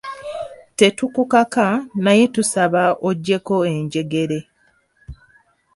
Tetukukaka 0.77 1.67
naye 2.03 2.23
tusaba 2.35 2.83
oggyeko 3.09 3.55
enjegere. 3.73 4.39